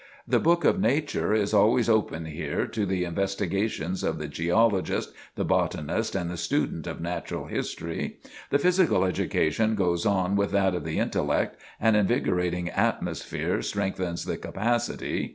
[0.27, 5.45] The book of nature is always open here to the investigations of the geologist, the
[5.45, 8.17] botanist, and the student of natural history....
[8.49, 14.37] The physical education goes on with that of the intellect; an invigorating atmosphere strengthens the
[14.37, 15.29] capacity....